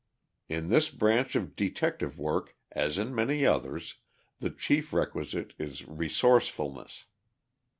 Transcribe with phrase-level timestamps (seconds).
[0.49, 3.97] In this branch of detective work, as in many others,
[4.39, 7.05] the chief requisite is resourcefulness.